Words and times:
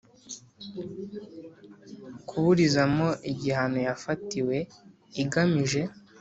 kuburizamo 2.27 3.07
igihano 3.31 3.79
yafatiwe 3.87 4.57
igamije 5.21 5.81